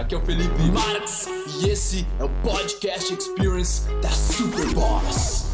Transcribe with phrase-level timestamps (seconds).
[0.00, 1.28] aqui é o Felipe Marx
[1.60, 5.46] e esse é o Podcast Experience da Superboss.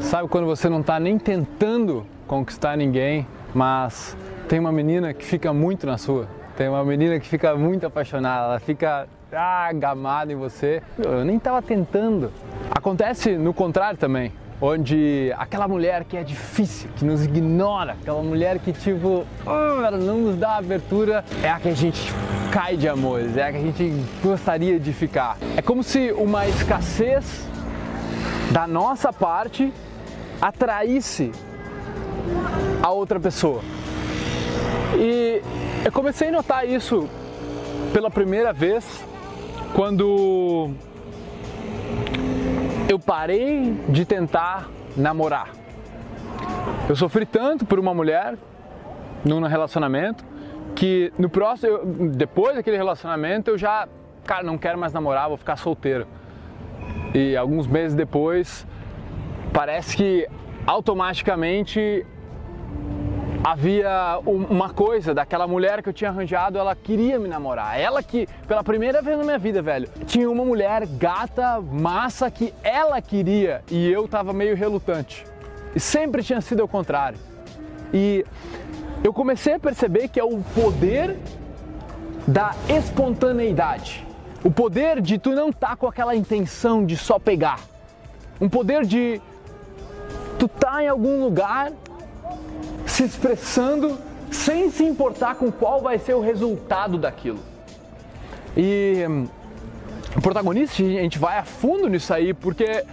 [0.00, 4.16] Sabe quando você não está nem tentando conquistar ninguém, mas
[4.48, 6.26] tem uma menina que fica muito na sua?
[6.56, 9.70] Tem uma menina que fica muito apaixonada, ela fica ah,
[10.26, 10.82] em você.
[10.98, 12.32] Eu nem estava tentando.
[12.70, 18.58] Acontece no contrário também onde aquela mulher que é difícil, que nos ignora, aquela mulher
[18.58, 22.10] que tipo, oh, ela não nos dá abertura, é a que a gente
[22.52, 25.36] cai de amores, é a que a gente gostaria de ficar.
[25.56, 27.46] É como se uma escassez
[28.50, 29.72] da nossa parte
[30.40, 31.32] atraísse
[32.82, 33.60] a outra pessoa.
[34.96, 35.42] E
[35.84, 37.08] eu comecei a notar isso
[37.92, 39.04] pela primeira vez
[39.74, 40.70] quando
[42.88, 45.50] eu parei de tentar namorar.
[46.88, 48.36] Eu sofri tanto por uma mulher
[49.24, 50.24] num relacionamento
[50.74, 53.88] que no próximo, eu, depois daquele relacionamento eu já,
[54.24, 56.06] cara, não quero mais namorar, vou ficar solteiro.
[57.14, 58.66] E alguns meses depois,
[59.52, 60.28] parece que
[60.66, 62.04] automaticamente
[63.42, 67.78] havia uma coisa daquela mulher que eu tinha arranjado, ela queria me namorar.
[67.78, 72.52] Ela que, pela primeira vez na minha vida, velho, tinha uma mulher gata, massa, que
[72.64, 75.24] ela queria e eu tava meio relutante.
[75.74, 77.18] E sempre tinha sido o contrário.
[77.94, 78.24] E
[79.06, 81.16] eu comecei a perceber que é o poder
[82.26, 84.04] da espontaneidade.
[84.42, 87.60] O poder de tu não estar tá com aquela intenção de só pegar.
[88.40, 89.20] Um poder de
[90.40, 91.72] tu tá em algum lugar
[92.84, 93.96] se expressando
[94.30, 97.38] sem se importar com qual vai ser o resultado daquilo.
[98.56, 99.04] E
[100.16, 102.84] o protagonista, a gente vai a fundo nisso aí, porque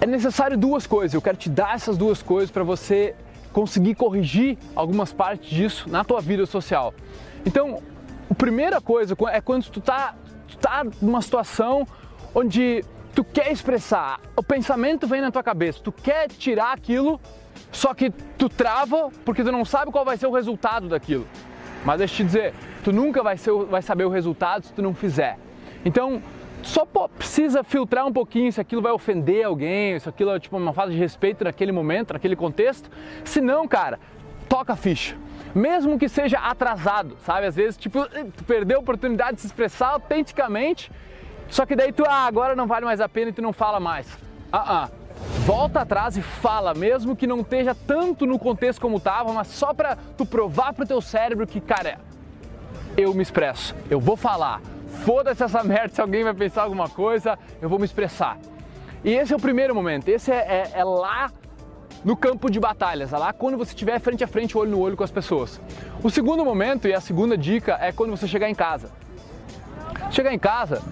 [0.00, 1.14] é necessário duas coisas.
[1.14, 3.16] Eu quero te dar essas duas coisas para você
[3.54, 6.92] conseguir corrigir algumas partes disso na tua vida social.
[7.46, 7.80] Então,
[8.28, 10.14] a primeira coisa é quando tu tá,
[10.48, 11.86] tu tá numa situação
[12.34, 17.20] onde tu quer expressar, o pensamento vem na tua cabeça, tu quer tirar aquilo
[17.70, 21.26] só que tu trava porque tu não sabe qual vai ser o resultado daquilo.
[21.84, 24.82] Mas deixa eu te dizer, tu nunca vai, ser, vai saber o resultado se tu
[24.82, 25.38] não fizer.
[25.84, 26.20] Então,
[26.64, 30.72] só precisa filtrar um pouquinho se aquilo vai ofender alguém, se aquilo é tipo uma
[30.72, 32.90] falta de respeito naquele momento, naquele contexto.
[33.24, 34.00] Se não, cara,
[34.48, 35.16] toca a ficha.
[35.54, 37.46] Mesmo que seja atrasado, sabe?
[37.46, 38.04] Às vezes, tipo,
[38.36, 40.90] tu perdeu a oportunidade de se expressar autenticamente,
[41.48, 43.78] só que daí tu, ah, agora não vale mais a pena e tu não fala
[43.78, 44.18] mais.
[44.52, 44.98] Ah, uh.
[45.00, 45.04] -uh
[45.44, 49.74] volta atrás e fala, mesmo que não esteja tanto no contexto como estava, mas só
[49.74, 51.98] para tu provar pro teu cérebro que, cara,
[52.96, 54.60] eu me expresso, eu vou falar.
[55.04, 58.38] Foda-se essa merda se alguém vai pensar alguma coisa, eu vou me expressar.
[59.02, 61.30] E esse é o primeiro momento, esse é, é, é lá
[62.04, 64.96] no campo de batalhas, é lá quando você estiver frente a frente, olho no olho
[64.96, 65.60] com as pessoas.
[66.02, 68.90] O segundo momento e a segunda dica é quando você chegar em casa.
[70.10, 70.82] Chegar em casa,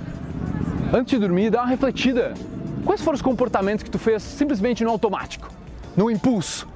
[0.93, 2.35] antes de dormir, dá uma refletida
[2.85, 5.49] Quais foram os comportamentos que tu fez simplesmente no automático,
[5.97, 6.69] no impulso?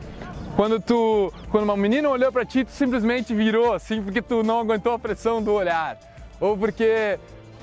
[0.54, 4.60] Quando tu, quando uma menina olhou para ti, tu simplesmente virou assim porque tu não
[4.60, 5.98] aguentou a pressão do olhar,
[6.40, 7.18] ou porque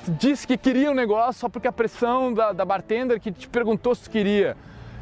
[0.07, 3.95] disse que queria um negócio só porque a pressão da, da bartender que te perguntou
[3.95, 4.57] se queria.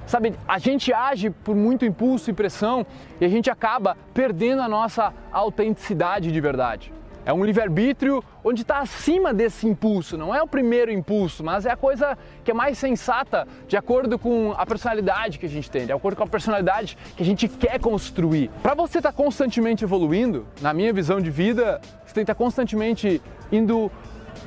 [0.06, 2.86] Sabe, a gente age por muito impulso e pressão
[3.20, 6.92] e a gente acaba perdendo a nossa autenticidade de verdade.
[7.24, 11.72] É um livre-arbítrio onde está acima desse impulso, não é o primeiro impulso, mas é
[11.72, 15.86] a coisa que é mais sensata de acordo com a personalidade que a gente tem,
[15.86, 18.50] de acordo com a personalidade que a gente quer construir.
[18.64, 22.34] Para você estar tá constantemente evoluindo, na minha visão de vida, você tem que estar
[22.36, 23.22] tá constantemente
[23.52, 23.92] indo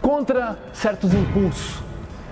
[0.00, 1.83] contra certos impulsos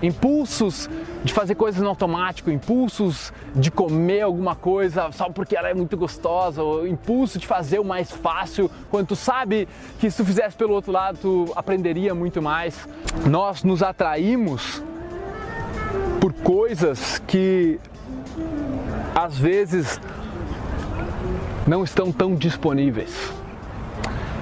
[0.02, 0.90] impulsos
[1.22, 5.96] de fazer coisas no automático, impulsos de comer alguma coisa só porque ela é muito
[5.96, 9.68] gostosa, ou impulso de fazer o mais fácil, quando tu sabe
[10.00, 12.88] que se tu fizesse pelo outro lado tu aprenderia muito mais.
[13.26, 14.82] Nós nos atraímos
[16.20, 17.78] por coisas que
[19.14, 20.00] às vezes
[21.66, 23.41] não estão tão disponíveis.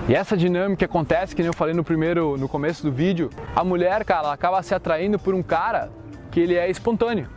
[0.08, 3.62] E essa dinâmica acontece, que nem eu falei no primeiro, no começo do vídeo, a
[3.62, 5.90] mulher, cara, ela acaba se atraindo por um cara
[6.30, 7.28] que ele é espontâneo.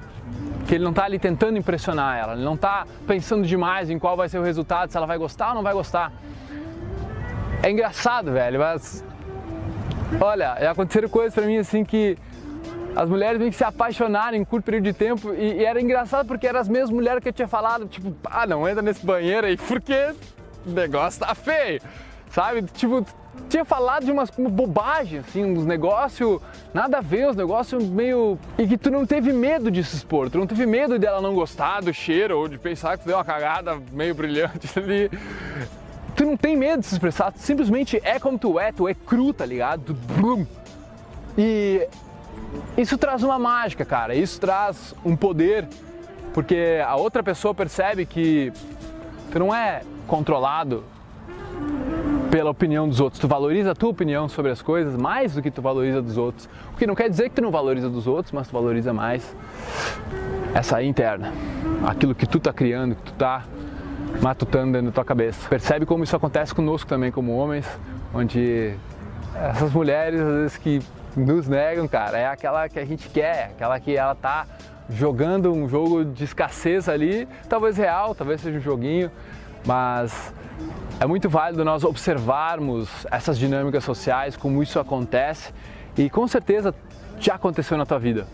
[0.68, 4.16] Que ele não tá ali tentando impressionar ela, ele não tá pensando demais em qual
[4.16, 6.12] vai ser o resultado, se ela vai gostar ou não vai gostar.
[7.62, 9.04] É engraçado, velho, mas
[10.20, 12.18] olha, aconteceram coisas para mim assim que
[12.96, 16.28] as mulheres meio que se apaixonaram em curto período de tempo e, e, era engraçado
[16.28, 19.48] porque eram as mesmas mulheres que eu tinha falado, tipo, ah, não entra nesse banheiro
[19.48, 20.14] aí porque
[20.66, 21.82] o negócio tá feio
[22.34, 22.64] sabe?
[22.64, 23.06] Tipo,
[23.48, 26.42] tinha falado de umas bobagens, assim, uns negócios
[26.74, 28.38] nada a ver, uns negócios meio.
[28.58, 31.34] E que tu não teve medo de se expor, tu não teve medo dela não
[31.34, 35.10] gostar do cheiro ou de pensar que tu deu uma cagada meio brilhante ali.
[36.16, 38.94] tu não tem medo de se expressar, tu simplesmente é como tu é, tu é
[38.94, 39.96] cru, tá ligado?
[41.38, 41.88] E
[42.78, 45.68] isso traz uma mágica, cara, isso traz um poder,
[46.34, 48.52] porque a outra pessoa percebe que
[49.32, 50.84] tu não é controlado
[52.34, 55.52] pela opinião dos outros, tu valoriza a tua opinião sobre as coisas mais do que
[55.52, 56.50] tu valoriza dos outros.
[56.74, 59.36] O que não quer dizer que tu não valoriza dos outros, mas tu valoriza mais
[60.52, 61.32] essa aí interna,
[61.86, 63.44] aquilo que tu tá criando, que tu tá
[64.20, 65.48] matutando dentro da tua cabeça.
[65.48, 67.68] Percebe como isso acontece conosco também como homens,
[68.12, 68.74] onde
[69.36, 70.82] essas mulheres às vezes que
[71.16, 74.48] nos negam, cara, é aquela que a gente quer, aquela que ela tá
[74.90, 79.12] jogando um jogo de escassez ali, talvez real, talvez seja um joguinho,
[79.65, 80.33] mas
[81.00, 85.54] é muito válido nós observarmos essas dinâmicas sociais, como isso acontece
[85.98, 86.74] e com certeza
[87.19, 88.27] já aconteceu na tua vida.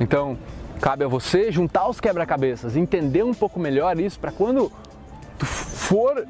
[0.00, 0.38] Então,
[0.80, 4.70] cabe a você juntar os quebra-cabeças, entender um pouco melhor isso para quando
[5.38, 6.26] tu for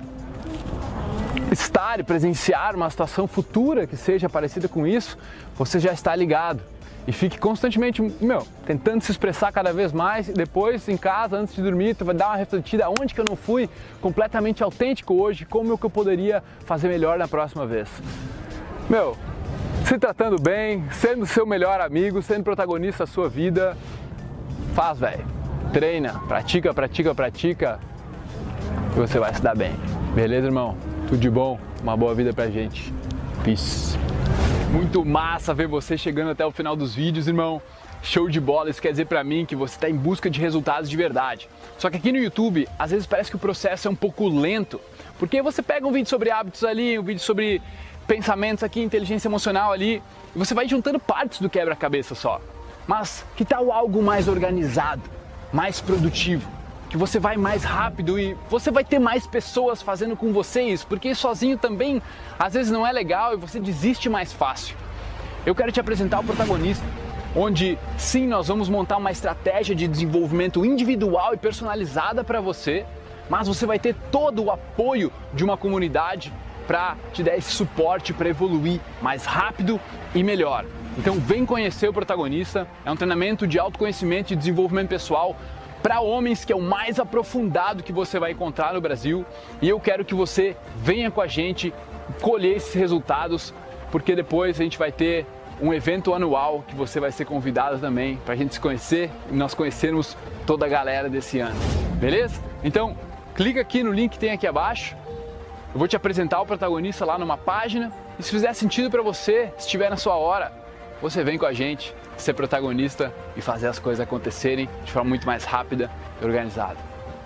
[1.61, 5.17] estar e presenciar uma situação futura que seja parecida com isso,
[5.57, 6.63] você já está ligado.
[7.07, 10.29] E fique constantemente, meu, tentando se expressar cada vez mais.
[10.29, 13.25] E depois, em casa, antes de dormir, tu vai dar uma refletida onde que eu
[13.27, 13.69] não fui
[14.01, 17.89] completamente autêntico hoje, como é que eu poderia fazer melhor na próxima vez.
[18.91, 19.17] Meu,
[19.87, 23.75] se tratando bem, sendo seu melhor amigo, sendo protagonista da sua vida,
[24.75, 25.25] faz, velho.
[25.73, 27.81] Treina, pratica, pratica, pratica
[28.95, 29.73] e você vai se dar bem.
[30.15, 30.77] Beleza, irmão?
[31.09, 32.93] Tudo de bom, uma boa vida pra gente.
[33.43, 33.97] Peace.
[34.71, 37.63] Muito massa ver você chegando até o final dos vídeos, irmão.
[38.03, 40.91] Show de bola, isso quer dizer pra mim que você está em busca de resultados
[40.91, 41.49] de verdade.
[41.79, 44.79] Só que aqui no YouTube, às vezes parece que o processo é um pouco lento,
[45.19, 47.63] porque você pega um vídeo sobre hábitos ali, um vídeo sobre
[48.07, 50.03] pensamentos aqui, inteligência emocional ali,
[50.37, 52.39] e você vai juntando partes do quebra-cabeça só.
[52.87, 55.03] Mas que tal algo mais organizado,
[55.51, 56.58] mais produtivo?
[56.89, 60.87] Que você vai mais rápido e você vai ter mais pessoas fazendo com você isso,
[60.87, 62.03] porque sozinho também
[62.39, 64.77] às vezes não é legal e você desiste mais fácil.
[65.45, 66.85] Eu quero te apresentar o protagonista,
[67.37, 72.87] onde sim nós vamos montar uma estratégia de desenvolvimento individual e personalizada para você,
[73.29, 76.33] mas você vai ter todo o apoio de uma comunidade
[76.67, 79.81] para te dar esse suporte para evoluir mais rápido
[80.15, 80.65] e melhor.
[80.99, 85.37] Então vem conhecer o protagonista, é um treinamento de autoconhecimento e desenvolvimento pessoal
[85.89, 89.25] para homens, que é o mais aprofundado que você vai encontrar no Brasil.
[89.63, 91.73] E eu quero que você venha com a gente
[92.21, 93.55] colher esses resultados,
[93.91, 95.25] porque depois a gente vai ter
[95.59, 99.35] um evento anual que você vai ser convidado também para a gente se conhecer e
[99.35, 100.15] nós conhecermos
[100.47, 101.59] toda a galera desse ano.
[101.95, 102.39] Beleza?
[102.63, 102.95] Então,
[103.35, 104.95] clica aqui no link que tem aqui abaixo.
[105.73, 107.91] Eu vou te apresentar o protagonista lá numa página.
[108.19, 110.53] E se fizer sentido para você, se estiver na sua hora,
[111.01, 115.27] você vem com a gente ser protagonista e fazer as coisas acontecerem de forma muito
[115.27, 116.77] mais rápida e organizada.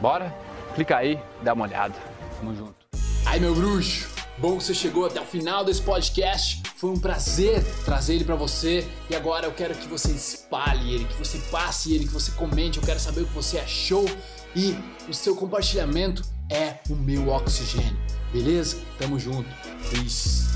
[0.00, 0.34] Bora?
[0.74, 1.94] Clica aí, dá uma olhada.
[2.38, 2.74] Tamo junto.
[3.26, 4.08] Aí, meu bruxo,
[4.38, 6.62] bom que você chegou até o final desse podcast.
[6.76, 11.04] Foi um prazer trazer ele para você e agora eu quero que você espalhe ele,
[11.04, 12.78] que você passe ele, que você comente.
[12.78, 14.04] Eu quero saber o que você achou
[14.54, 14.76] e
[15.08, 17.96] o seu compartilhamento é o meu oxigênio.
[18.32, 18.78] Beleza?
[18.98, 19.48] Tamo junto.
[19.90, 20.51] Peace.